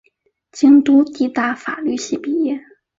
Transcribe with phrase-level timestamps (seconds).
[0.51, 2.59] 京都帝大法律系毕业。